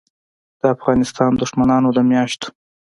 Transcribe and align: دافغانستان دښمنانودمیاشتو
دافغانستان 0.63 1.31
دښمنانودمیاشتو 1.41 2.47